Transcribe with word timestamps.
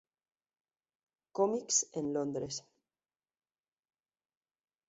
Comics" 1.39 1.83
en 1.93 2.11
Londres. 2.15 2.65